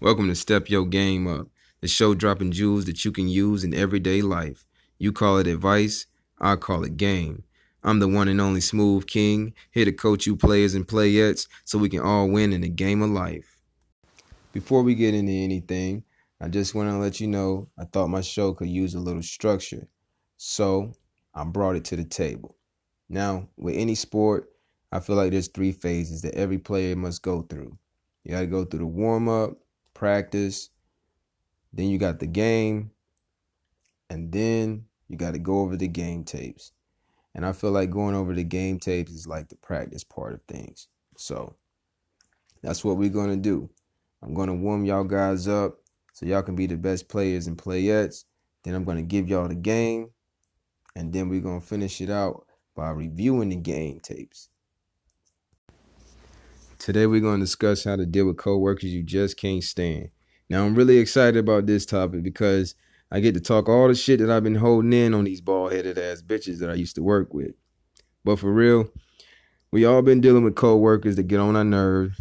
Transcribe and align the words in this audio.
Welcome 0.00 0.28
to 0.28 0.36
Step 0.36 0.70
Your 0.70 0.86
Game 0.86 1.26
Up, 1.26 1.48
the 1.80 1.88
show 1.88 2.14
dropping 2.14 2.52
jewels 2.52 2.84
that 2.84 3.04
you 3.04 3.10
can 3.10 3.26
use 3.26 3.64
in 3.64 3.74
everyday 3.74 4.22
life. 4.22 4.64
You 4.96 5.10
call 5.10 5.38
it 5.38 5.48
advice, 5.48 6.06
I 6.38 6.54
call 6.54 6.84
it 6.84 6.96
game. 6.96 7.42
I'm 7.82 7.98
the 7.98 8.06
one 8.06 8.28
and 8.28 8.40
only 8.40 8.60
Smooth 8.60 9.08
King, 9.08 9.54
here 9.72 9.84
to 9.84 9.90
coach 9.90 10.24
you 10.24 10.36
players 10.36 10.74
and 10.74 10.86
playettes 10.86 11.48
so 11.64 11.78
we 11.78 11.88
can 11.88 11.98
all 11.98 12.28
win 12.28 12.52
in 12.52 12.60
the 12.60 12.68
game 12.68 13.02
of 13.02 13.10
life. 13.10 13.58
Before 14.52 14.84
we 14.84 14.94
get 14.94 15.14
into 15.14 15.32
anything, 15.32 16.04
I 16.40 16.46
just 16.46 16.76
want 16.76 16.88
to 16.90 16.96
let 16.96 17.18
you 17.18 17.26
know 17.26 17.68
I 17.76 17.82
thought 17.82 18.06
my 18.06 18.20
show 18.20 18.54
could 18.54 18.68
use 18.68 18.94
a 18.94 19.00
little 19.00 19.20
structure. 19.20 19.88
So 20.36 20.92
I 21.34 21.42
brought 21.42 21.74
it 21.74 21.84
to 21.86 21.96
the 21.96 22.04
table. 22.04 22.54
Now, 23.08 23.48
with 23.56 23.74
any 23.74 23.96
sport, 23.96 24.48
I 24.92 25.00
feel 25.00 25.16
like 25.16 25.32
there's 25.32 25.48
three 25.48 25.72
phases 25.72 26.22
that 26.22 26.36
every 26.36 26.58
player 26.58 26.94
must 26.94 27.20
go 27.20 27.42
through. 27.42 27.76
You 28.22 28.30
got 28.30 28.40
to 28.40 28.46
go 28.46 28.64
through 28.64 28.78
the 28.78 28.86
warm 28.86 29.28
up, 29.28 29.58
practice, 29.98 30.70
then 31.72 31.88
you 31.88 31.98
got 31.98 32.20
the 32.20 32.26
game, 32.26 32.92
and 34.08 34.30
then 34.30 34.84
you 35.08 35.16
got 35.16 35.32
to 35.32 35.38
go 35.38 35.60
over 35.60 35.76
the 35.76 35.88
game 35.88 36.22
tapes. 36.22 36.72
And 37.34 37.44
I 37.44 37.52
feel 37.52 37.72
like 37.72 37.90
going 37.90 38.14
over 38.14 38.32
the 38.32 38.44
game 38.44 38.78
tapes 38.78 39.12
is 39.12 39.26
like 39.26 39.48
the 39.48 39.56
practice 39.56 40.04
part 40.04 40.34
of 40.34 40.40
things. 40.48 40.88
So 41.16 41.56
that's 42.62 42.84
what 42.84 42.96
we're 42.96 43.10
going 43.10 43.30
to 43.30 43.36
do. 43.36 43.68
I'm 44.22 44.34
going 44.34 44.48
to 44.48 44.54
warm 44.54 44.84
y'all 44.84 45.04
guys 45.04 45.46
up 45.46 45.78
so 46.12 46.26
y'all 46.26 46.42
can 46.42 46.56
be 46.56 46.66
the 46.66 46.76
best 46.76 47.08
players 47.08 47.46
and 47.46 47.58
playettes. 47.58 48.24
Then 48.64 48.74
I'm 48.74 48.84
going 48.84 48.96
to 48.96 49.02
give 49.02 49.28
y'all 49.28 49.48
the 49.48 49.54
game. 49.54 50.10
And 50.96 51.12
then 51.12 51.28
we're 51.28 51.40
going 51.40 51.60
to 51.60 51.66
finish 51.66 52.00
it 52.00 52.10
out 52.10 52.46
by 52.74 52.90
reviewing 52.90 53.50
the 53.50 53.56
game 53.56 54.00
tapes. 54.00 54.48
Today 56.78 57.06
we're 57.06 57.20
going 57.20 57.40
to 57.40 57.44
discuss 57.44 57.82
how 57.82 57.96
to 57.96 58.06
deal 58.06 58.26
with 58.26 58.36
coworkers 58.36 58.94
you 58.94 59.02
just 59.02 59.36
can't 59.36 59.64
stand. 59.64 60.10
Now 60.48 60.64
I'm 60.64 60.76
really 60.76 60.98
excited 60.98 61.36
about 61.36 61.66
this 61.66 61.84
topic 61.84 62.22
because 62.22 62.76
I 63.10 63.18
get 63.18 63.34
to 63.34 63.40
talk 63.40 63.68
all 63.68 63.88
the 63.88 63.96
shit 63.96 64.20
that 64.20 64.30
I've 64.30 64.44
been 64.44 64.54
holding 64.54 64.92
in 64.92 65.12
on 65.12 65.24
these 65.24 65.40
bald-headed 65.40 65.98
ass 65.98 66.22
bitches 66.22 66.60
that 66.60 66.70
I 66.70 66.74
used 66.74 66.94
to 66.94 67.02
work 67.02 67.34
with. 67.34 67.52
But 68.24 68.38
for 68.38 68.52
real, 68.52 68.88
we 69.72 69.84
all 69.84 70.02
been 70.02 70.20
dealing 70.20 70.44
with 70.44 70.54
coworkers 70.54 71.16
that 71.16 71.24
get 71.24 71.40
on 71.40 71.56
our 71.56 71.64
nerves. 71.64 72.16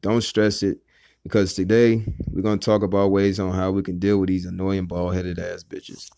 Don't 0.00 0.22
stress 0.22 0.62
it 0.62 0.78
because 1.24 1.52
today 1.52 2.04
we're 2.30 2.42
going 2.42 2.60
to 2.60 2.64
talk 2.64 2.82
about 2.84 3.10
ways 3.10 3.40
on 3.40 3.52
how 3.52 3.72
we 3.72 3.82
can 3.82 3.98
deal 3.98 4.18
with 4.18 4.28
these 4.28 4.46
annoying 4.46 4.86
bald-headed 4.86 5.40
ass 5.40 5.64
bitches. 5.64 6.08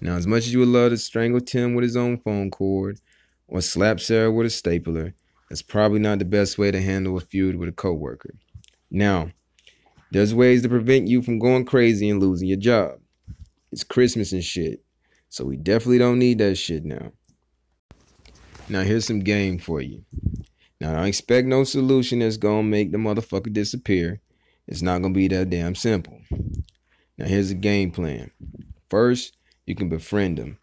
Now, 0.00 0.16
as 0.16 0.26
much 0.26 0.46
as 0.46 0.52
you 0.52 0.58
would 0.58 0.68
love 0.68 0.90
to 0.90 0.96
strangle 0.96 1.40
Tim 1.40 1.74
with 1.74 1.84
his 1.84 1.96
own 1.96 2.18
phone 2.18 2.50
cord 2.50 2.98
or 3.46 3.60
slap 3.60 4.00
Sarah 4.00 4.32
with 4.32 4.46
a 4.46 4.50
stapler, 4.50 5.14
that's 5.48 5.62
probably 5.62 5.98
not 5.98 6.18
the 6.18 6.24
best 6.24 6.58
way 6.58 6.70
to 6.70 6.80
handle 6.80 7.16
a 7.16 7.20
feud 7.20 7.56
with 7.56 7.68
a 7.68 7.72
coworker. 7.72 8.34
Now, 8.90 9.30
there's 10.10 10.34
ways 10.34 10.62
to 10.62 10.68
prevent 10.68 11.08
you 11.08 11.22
from 11.22 11.38
going 11.38 11.64
crazy 11.64 12.08
and 12.08 12.20
losing 12.20 12.48
your 12.48 12.58
job. 12.58 13.00
It's 13.72 13.82
Christmas 13.82 14.32
and 14.32 14.44
shit. 14.44 14.84
So 15.28 15.44
we 15.44 15.56
definitely 15.56 15.98
don't 15.98 16.20
need 16.20 16.38
that 16.38 16.54
shit 16.54 16.84
now. 16.84 17.10
Now 18.68 18.82
here's 18.82 19.04
some 19.04 19.20
game 19.20 19.58
for 19.58 19.80
you. 19.80 20.04
Now 20.80 21.02
I 21.02 21.08
expect 21.08 21.48
no 21.48 21.64
solution 21.64 22.20
that's 22.20 22.36
gonna 22.36 22.62
make 22.62 22.92
the 22.92 22.98
motherfucker 22.98 23.52
disappear. 23.52 24.20
It's 24.68 24.82
not 24.82 25.02
gonna 25.02 25.12
be 25.12 25.26
that 25.28 25.50
damn 25.50 25.74
simple. 25.74 26.20
Now 27.18 27.26
here's 27.26 27.50
a 27.50 27.56
game 27.56 27.90
plan. 27.90 28.30
First, 28.88 29.36
you 29.66 29.74
can 29.74 29.88
befriend 29.88 30.38
them. 30.38 30.58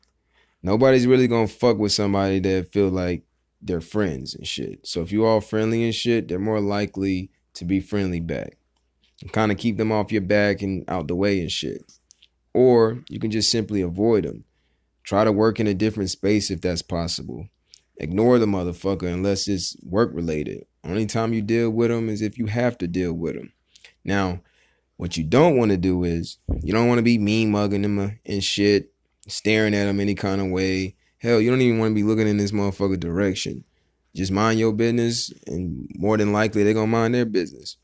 Nobody's 0.63 1.05
really 1.05 1.27
gonna 1.27 1.47
fuck 1.47 1.77
with 1.77 1.91
somebody 1.91 2.39
that 2.39 2.71
feel 2.71 2.87
like 2.87 3.23
they're 3.61 3.81
friends 3.81 4.35
and 4.35 4.47
shit. 4.47 4.85
So 4.87 5.01
if 5.01 5.11
you 5.11 5.25
all 5.25 5.41
friendly 5.41 5.83
and 5.83 5.93
shit, 5.93 6.27
they're 6.27 6.39
more 6.39 6.59
likely 6.59 7.29
to 7.53 7.65
be 7.65 7.79
friendly 7.79 8.19
back. 8.19 8.57
Kind 9.31 9.51
of 9.51 9.57
keep 9.57 9.77
them 9.77 9.91
off 9.91 10.11
your 10.11 10.21
back 10.21 10.61
and 10.61 10.83
out 10.89 11.07
the 11.07 11.15
way 11.15 11.39
and 11.39 11.51
shit. 11.51 11.91
Or 12.53 13.03
you 13.07 13.19
can 13.19 13.31
just 13.31 13.51
simply 13.51 13.81
avoid 13.81 14.25
them. 14.25 14.45
Try 15.03 15.23
to 15.23 15.31
work 15.31 15.59
in 15.59 15.67
a 15.67 15.73
different 15.73 16.09
space 16.09 16.49
if 16.49 16.61
that's 16.61 16.81
possible. 16.81 17.47
Ignore 17.97 18.39
the 18.39 18.47
motherfucker 18.47 19.13
unless 19.13 19.47
it's 19.47 19.77
work 19.83 20.09
related. 20.13 20.65
Only 20.83 21.05
time 21.05 21.33
you 21.33 21.41
deal 21.41 21.69
with 21.69 21.91
them 21.91 22.09
is 22.09 22.21
if 22.21 22.37
you 22.37 22.47
have 22.47 22.77
to 22.79 22.87
deal 22.87 23.13
with 23.13 23.35
them. 23.35 23.53
Now, 24.03 24.41
what 24.97 25.17
you 25.17 25.23
don't 25.23 25.57
want 25.57 25.71
to 25.71 25.77
do 25.77 26.03
is 26.03 26.37
you 26.61 26.73
don't 26.73 26.87
want 26.87 26.97
to 26.97 27.03
be 27.03 27.17
mean 27.17 27.51
mugging 27.51 27.83
them 27.83 28.19
and 28.25 28.43
shit, 28.43 28.91
staring 29.27 29.75
at 29.75 29.85
them 29.85 29.99
any 29.99 30.15
kind 30.15 30.41
of 30.41 30.49
way, 30.49 30.95
Hell, 31.21 31.39
you 31.39 31.51
don't 31.51 31.61
even 31.61 31.77
want 31.77 31.91
to 31.91 31.95
be 31.95 32.01
looking 32.01 32.27
in 32.27 32.37
this 32.37 32.51
motherfucker 32.51 32.99
direction. 32.99 33.63
Just 34.15 34.31
mind 34.31 34.59
your 34.59 34.73
business, 34.73 35.31
and 35.45 35.87
more 35.93 36.17
than 36.17 36.33
likely 36.33 36.63
they're 36.63 36.73
gonna 36.73 36.87
mind 36.87 37.13
their 37.13 37.25
business. 37.25 37.77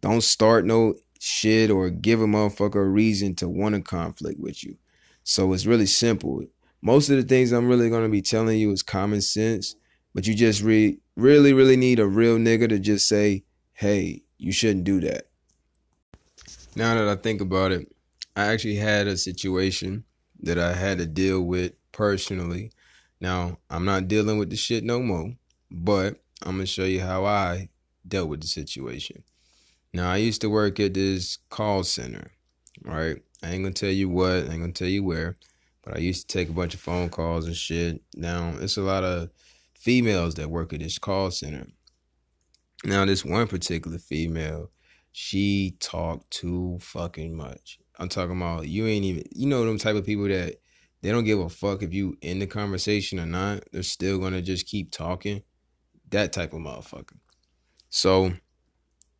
Don't 0.00 0.20
start 0.20 0.64
no 0.64 0.94
shit 1.18 1.72
or 1.72 1.90
give 1.90 2.22
a 2.22 2.26
motherfucker 2.26 2.76
a 2.76 2.88
reason 2.88 3.34
to 3.34 3.48
want 3.48 3.74
a 3.74 3.80
conflict 3.80 4.38
with 4.38 4.62
you. 4.62 4.76
So 5.24 5.52
it's 5.52 5.66
really 5.66 5.86
simple. 5.86 6.44
Most 6.80 7.10
of 7.10 7.16
the 7.16 7.24
things 7.24 7.50
I'm 7.50 7.68
really 7.68 7.90
gonna 7.90 8.08
be 8.08 8.22
telling 8.22 8.60
you 8.60 8.70
is 8.70 8.84
common 8.84 9.22
sense, 9.22 9.74
but 10.14 10.28
you 10.28 10.34
just 10.34 10.62
re- 10.62 11.00
really, 11.16 11.52
really 11.52 11.76
need 11.76 11.98
a 11.98 12.06
real 12.06 12.38
nigga 12.38 12.68
to 12.68 12.78
just 12.78 13.08
say, 13.08 13.42
hey, 13.72 14.22
you 14.38 14.52
shouldn't 14.52 14.84
do 14.84 15.00
that. 15.00 15.26
Now 16.76 16.94
that 16.94 17.08
I 17.08 17.16
think 17.20 17.40
about 17.40 17.72
it, 17.72 17.92
I 18.36 18.46
actually 18.46 18.76
had 18.76 19.08
a 19.08 19.16
situation 19.16 20.04
that 20.42 20.60
I 20.60 20.74
had 20.74 20.98
to 20.98 21.06
deal 21.06 21.42
with 21.42 21.72
personally. 21.98 22.70
Now, 23.20 23.58
I'm 23.68 23.84
not 23.84 24.06
dealing 24.06 24.38
with 24.38 24.50
the 24.50 24.56
shit 24.56 24.84
no 24.84 25.00
more, 25.00 25.34
but 25.68 26.14
I'm 26.42 26.54
going 26.54 26.60
to 26.60 26.66
show 26.66 26.84
you 26.84 27.00
how 27.00 27.24
I 27.24 27.70
dealt 28.06 28.28
with 28.28 28.40
the 28.40 28.46
situation. 28.46 29.24
Now, 29.92 30.08
I 30.08 30.18
used 30.18 30.40
to 30.42 30.48
work 30.48 30.78
at 30.78 30.94
this 30.94 31.38
call 31.50 31.82
center, 31.82 32.30
right? 32.84 33.16
I 33.42 33.50
ain't 33.50 33.64
going 33.64 33.74
to 33.74 33.80
tell 33.86 33.92
you 33.92 34.08
what, 34.08 34.30
I 34.30 34.52
ain't 34.52 34.60
going 34.60 34.72
to 34.72 34.78
tell 34.78 34.88
you 34.88 35.02
where, 35.02 35.36
but 35.82 35.96
I 35.96 35.98
used 35.98 36.28
to 36.28 36.38
take 36.38 36.48
a 36.48 36.52
bunch 36.52 36.72
of 36.72 36.80
phone 36.80 37.08
calls 37.08 37.46
and 37.46 37.56
shit. 37.56 38.00
Now, 38.14 38.54
it's 38.60 38.76
a 38.76 38.82
lot 38.82 39.02
of 39.02 39.30
females 39.74 40.36
that 40.36 40.50
work 40.50 40.72
at 40.72 40.78
this 40.78 40.98
call 40.98 41.32
center. 41.32 41.66
Now, 42.84 43.06
this 43.06 43.24
one 43.24 43.48
particular 43.48 43.98
female, 43.98 44.70
she 45.10 45.74
talked 45.80 46.30
too 46.30 46.78
fucking 46.80 47.36
much. 47.36 47.80
I'm 47.98 48.08
talking 48.08 48.36
about 48.36 48.68
you 48.68 48.86
ain't 48.86 49.04
even 49.04 49.24
you 49.34 49.48
know 49.48 49.64
them 49.64 49.78
type 49.78 49.96
of 49.96 50.06
people 50.06 50.28
that 50.28 50.60
they 51.00 51.10
don't 51.10 51.24
give 51.24 51.38
a 51.38 51.48
fuck 51.48 51.82
if 51.82 51.92
you 51.92 52.16
in 52.20 52.38
the 52.38 52.46
conversation 52.46 53.20
or 53.20 53.26
not. 53.26 53.64
They're 53.72 53.82
still 53.82 54.18
gonna 54.18 54.42
just 54.42 54.66
keep 54.66 54.90
talking. 54.90 55.42
That 56.10 56.32
type 56.32 56.52
of 56.52 56.60
motherfucker. 56.60 57.18
So 57.90 58.32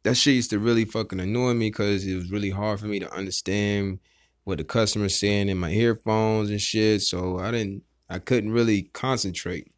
that 0.03 0.17
shit 0.17 0.35
used 0.37 0.51
to 0.51 0.59
really 0.59 0.85
fucking 0.85 1.21
annoy 1.21 1.55
me 1.55 1.69
because 1.69 2.07
it 2.07 2.15
was 2.15 2.31
really 2.31 2.51
hard 2.51 2.81
for 2.81 2.87
me 2.87 2.99
to 3.01 3.13
understand 3.13 4.01
what 4.45 4.59
the 4.59 4.65
customer's 4.65 5.15
saying 5.15 5.49
in 5.49 5.59
my 5.59 5.71
earphones 5.71 6.51
and 6.51 6.61
shit. 6.61 7.03
So 7.03 7.39
I 7.39 7.51
didn't 7.51 7.83
I 8.09 8.19
couldn't 8.19 8.53
really 8.53 8.85
concentrate. 8.95 9.73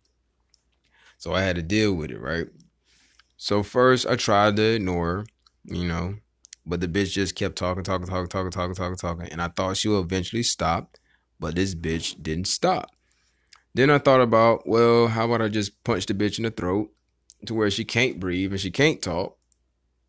So 1.18 1.34
I 1.34 1.42
had 1.42 1.56
to 1.56 1.62
deal 1.62 1.94
with 1.94 2.10
it, 2.10 2.20
right? 2.20 2.46
So 3.36 3.62
first 3.62 4.06
I 4.06 4.16
tried 4.16 4.56
to 4.56 4.62
ignore 4.62 5.06
her, 5.06 5.26
you 5.64 5.86
know, 5.86 6.16
but 6.64 6.80
the 6.80 6.88
bitch 6.88 7.12
just 7.12 7.34
kept 7.34 7.56
talking, 7.56 7.82
talking, 7.82 8.06
talking, 8.06 8.28
talking, 8.28 8.50
talking, 8.52 8.74
talking, 8.74 8.96
talking. 8.96 9.28
And 9.32 9.42
I 9.42 9.48
thought 9.48 9.76
she 9.76 9.88
would 9.88 10.04
eventually 10.04 10.42
stop. 10.42 10.96
But 11.40 11.56
this 11.56 11.74
bitch 11.74 12.22
didn't 12.22 12.46
stop. 12.46 12.90
Then 13.74 13.90
I 13.90 13.98
thought 13.98 14.20
about, 14.20 14.68
well, 14.68 15.08
how 15.08 15.24
about 15.24 15.42
I 15.42 15.48
just 15.48 15.82
punch 15.84 16.06
the 16.06 16.14
bitch 16.14 16.38
in 16.38 16.44
the 16.44 16.50
throat 16.50 16.92
to 17.46 17.54
where 17.54 17.70
she 17.70 17.84
can't 17.84 18.20
breathe 18.20 18.52
and 18.52 18.60
she 18.60 18.70
can't 18.70 19.00
talk. 19.00 19.36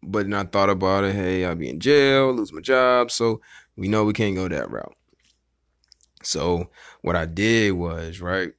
But 0.03 0.23
then 0.23 0.33
I 0.33 0.43
thought 0.43 0.69
about 0.69 1.03
it, 1.03 1.15
hey, 1.15 1.45
I'll 1.45 1.55
be 1.55 1.69
in 1.69 1.79
jail, 1.79 2.33
lose 2.33 2.51
my 2.51 2.61
job. 2.61 3.11
So 3.11 3.39
we 3.75 3.87
know 3.87 4.03
we 4.03 4.13
can't 4.13 4.35
go 4.35 4.47
that 4.47 4.69
route. 4.69 4.95
So 6.23 6.69
what 7.01 7.15
I 7.15 7.25
did 7.25 7.73
was, 7.73 8.19
right, 8.19 8.51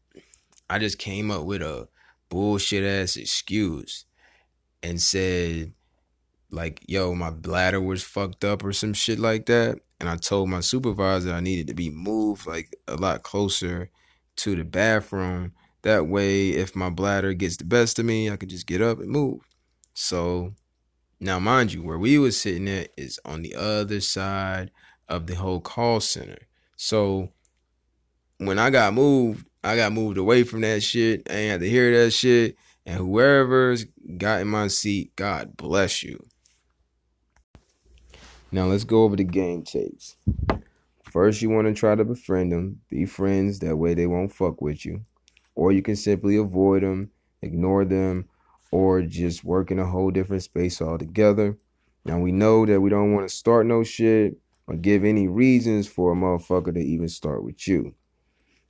I 0.70 0.78
just 0.78 0.98
came 0.98 1.30
up 1.30 1.44
with 1.44 1.62
a 1.62 1.88
bullshit 2.28 2.84
ass 2.84 3.16
excuse 3.16 4.04
and 4.82 5.00
said, 5.00 5.72
like, 6.50 6.82
yo, 6.86 7.14
my 7.14 7.30
bladder 7.30 7.80
was 7.80 8.02
fucked 8.02 8.44
up 8.44 8.64
or 8.64 8.72
some 8.72 8.92
shit 8.94 9.18
like 9.18 9.46
that 9.46 9.80
and 10.02 10.10
I 10.10 10.16
told 10.16 10.48
my 10.48 10.58
supervisor 10.58 11.32
I 11.32 11.38
needed 11.38 11.68
to 11.68 11.74
be 11.74 11.88
moved 11.88 12.44
like 12.44 12.74
a 12.88 12.96
lot 12.96 13.22
closer 13.22 13.88
to 14.34 14.56
the 14.56 14.64
bathroom. 14.64 15.52
That 15.82 16.08
way, 16.08 16.48
if 16.48 16.74
my 16.74 16.90
bladder 16.90 17.32
gets 17.34 17.56
the 17.56 17.64
best 17.64 18.00
of 18.00 18.04
me, 18.04 18.28
I 18.28 18.36
could 18.36 18.50
just 18.50 18.66
get 18.66 18.82
up 18.82 18.98
and 18.98 19.08
move. 19.08 19.42
So 19.94 20.54
now, 21.20 21.38
mind 21.38 21.72
you, 21.72 21.84
where 21.84 22.00
we 22.00 22.18
was 22.18 22.36
sitting 22.36 22.68
at 22.68 22.88
is 22.96 23.20
on 23.24 23.42
the 23.42 23.54
other 23.54 24.00
side 24.00 24.72
of 25.08 25.28
the 25.28 25.36
whole 25.36 25.60
call 25.60 26.00
center. 26.00 26.48
So 26.74 27.28
when 28.38 28.58
I 28.58 28.70
got 28.70 28.94
moved, 28.94 29.46
I 29.62 29.76
got 29.76 29.92
moved 29.92 30.18
away 30.18 30.42
from 30.42 30.62
that 30.62 30.82
shit. 30.82 31.30
I 31.30 31.34
ain't 31.34 31.50
had 31.52 31.60
to 31.60 31.70
hear 31.70 32.02
that 32.02 32.10
shit. 32.10 32.56
And 32.84 32.96
whoever's 32.96 33.86
got 34.16 34.40
in 34.40 34.48
my 34.48 34.66
seat, 34.66 35.14
God 35.14 35.56
bless 35.56 36.02
you. 36.02 36.26
Now 38.54 38.66
let's 38.66 38.84
go 38.84 39.04
over 39.04 39.16
the 39.16 39.24
game 39.24 39.62
tapes. 39.62 40.16
First, 41.10 41.40
you 41.40 41.48
want 41.48 41.68
to 41.68 41.74
try 41.74 41.94
to 41.94 42.04
befriend 42.04 42.52
them, 42.52 42.82
be 42.90 43.06
friends, 43.06 43.60
that 43.60 43.76
way 43.76 43.94
they 43.94 44.06
won't 44.06 44.32
fuck 44.32 44.60
with 44.60 44.84
you. 44.84 45.06
Or 45.54 45.72
you 45.72 45.80
can 45.80 45.96
simply 45.96 46.36
avoid 46.36 46.82
them, 46.82 47.10
ignore 47.40 47.86
them, 47.86 48.28
or 48.70 49.00
just 49.00 49.42
work 49.42 49.70
in 49.70 49.78
a 49.78 49.86
whole 49.86 50.10
different 50.10 50.42
space 50.42 50.82
altogether. 50.82 51.56
Now 52.04 52.18
we 52.18 52.30
know 52.30 52.66
that 52.66 52.80
we 52.80 52.90
don't 52.90 53.14
want 53.14 53.26
to 53.26 53.34
start 53.34 53.64
no 53.64 53.84
shit 53.84 54.36
or 54.66 54.76
give 54.76 55.02
any 55.02 55.28
reasons 55.28 55.88
for 55.88 56.12
a 56.12 56.16
motherfucker 56.16 56.74
to 56.74 56.80
even 56.80 57.08
start 57.08 57.42
with 57.44 57.66
you. 57.66 57.94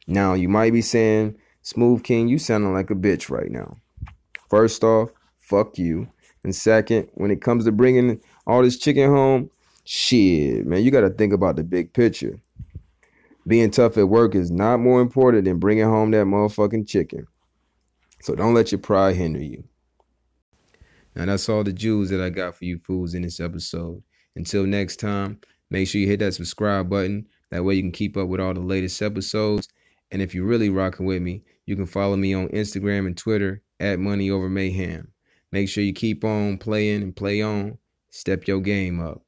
Now 0.07 0.35
you 0.35 0.49
might 0.49 0.73
be 0.73 0.83
saying, 0.83 1.37
Smooth 1.63 2.05
King, 2.05 2.29
you 2.29 2.39
sounding 2.39 2.73
like 2.73 2.91
a 2.91 2.95
bitch 2.95 3.31
right 3.31 3.51
now. 3.51 3.79
First 4.49 4.85
off, 4.85 5.11
fuck 5.41 5.77
you. 5.77 6.09
And 6.45 6.55
second, 6.55 7.09
when 7.15 7.31
it 7.31 7.41
comes 7.41 7.65
to 7.65 7.73
bringing 7.73 8.21
all 8.47 8.63
this 8.63 8.79
chicken 8.79 9.09
home, 9.11 9.51
shit, 9.85 10.67
man, 10.67 10.83
you 10.83 10.91
got 10.91 11.01
to 11.03 11.11
think 11.11 11.33
about 11.33 11.57
the 11.57 11.65
big 11.65 11.93
picture. 11.93 12.41
Being 13.47 13.71
tough 13.71 13.99
at 13.99 14.09
work 14.09 14.35
is 14.35 14.51
not 14.51 14.79
more 14.79 15.01
important 15.01 15.45
than 15.45 15.59
bringing 15.59 15.85
home 15.85 16.13
that 16.13 16.27
motherfucking 16.27 16.87
chicken. 16.87 17.27
So 18.21 18.37
don't 18.37 18.55
let 18.55 18.71
your 18.71 18.79
pride 18.79 19.17
hinder 19.17 19.43
you. 19.43 19.65
Now 21.17 21.27
that's 21.27 21.49
all 21.49 21.65
the 21.65 21.73
jewels 21.73 22.11
that 22.11 22.21
I 22.21 22.31
got 22.31 22.55
for 22.55 22.65
you 22.65 22.79
fools 22.79 23.15
in 23.15 23.23
this 23.23 23.41
episode. 23.41 24.03
Until 24.37 24.65
next 24.65 24.97
time, 24.97 25.41
make 25.71 25.89
sure 25.89 26.01
you 26.01 26.07
hit 26.07 26.21
that 26.21 26.35
subscribe 26.35 26.89
button. 26.89 27.27
That 27.51 27.65
way 27.65 27.75
you 27.75 27.83
can 27.83 27.93
keep 27.93 28.17
up 28.17 28.29
with 28.29 28.41
all 28.41 28.55
the 28.55 28.61
latest 28.61 29.03
episodes. 29.03 29.69
And 30.11 30.23
if 30.23 30.35
you're 30.35 30.47
really 30.47 30.71
rocking 30.71 31.07
with 31.07 31.21
me, 31.21 31.43
you 31.67 31.75
can 31.75 31.87
follow 31.87 32.17
me 32.17 32.33
on 32.33 32.49
Instagram 32.49 33.07
and 33.07 33.17
Twitter 33.17 33.63
at 33.81 33.99
Money 33.99 34.31
Over 34.31 34.49
Mayhem. 34.49 35.09
Make 35.51 35.69
sure 35.69 35.83
you 35.83 35.93
keep 35.93 36.25
on 36.25 36.59
playing 36.59 37.03
and 37.03 37.15
play 37.15 37.43
on. 37.43 37.79
Step 38.11 38.47
your 38.47 38.61
game 38.61 39.01
up. 39.01 39.23